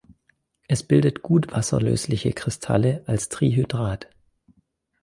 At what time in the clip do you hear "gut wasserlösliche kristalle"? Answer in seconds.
1.21-3.03